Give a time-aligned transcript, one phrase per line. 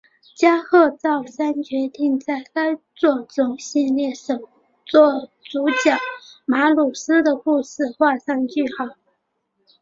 [0.35, 4.49] 加贺昭三决定在该作中让系列首
[4.83, 5.95] 作主角
[6.45, 8.95] 马鲁斯的故事画上句号。